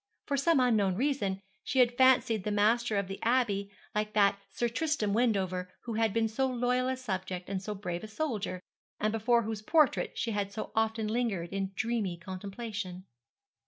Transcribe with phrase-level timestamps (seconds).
[0.25, 4.67] For some unknown reason she had fancied the master of the Abbey like that Sir
[4.67, 8.59] Tristram Wendover who had been so loyal a subject and so brave a soldier,
[8.99, 13.05] and before whose portrait she had so often lingered in dreamy contemplation.